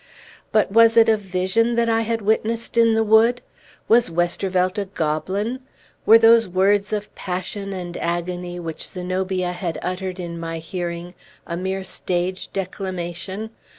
But 0.51 0.71
was 0.71 0.97
it 0.97 1.07
a 1.07 1.15
vision 1.15 1.75
that 1.75 1.87
I 1.87 2.01
had 2.01 2.23
witnessed 2.23 2.75
in 2.75 2.95
the 2.95 3.03
wood? 3.03 3.39
Was 3.87 4.09
Westervelt 4.09 4.79
a 4.79 4.85
goblin? 4.85 5.59
Were 6.07 6.17
those 6.17 6.47
words 6.47 6.91
of 6.91 7.13
passion 7.13 7.71
and 7.71 7.95
agony, 7.97 8.59
which 8.59 8.83
Zenobia 8.87 9.51
had 9.51 9.77
uttered 9.83 10.19
in 10.19 10.39
my 10.39 10.57
hearing, 10.57 11.13
a 11.45 11.55
mere 11.55 11.83
stage 11.83 12.51
declamation? 12.51 13.51